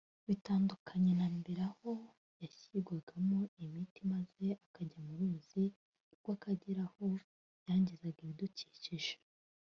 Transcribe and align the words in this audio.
Bitandukanye 0.27 1.11
na 1.19 1.27
mbere 1.37 1.61
aho 1.71 1.91
yashyirwagamo 2.41 3.39
imiti 3.63 4.01
maze 4.13 4.45
akajya 4.65 4.99
mu 5.07 5.13
ruzi 5.19 5.63
rw’Akagera 6.15 6.83
aho 6.89 7.05
yangizaga 7.65 8.19
ibidukikije 8.23 9.13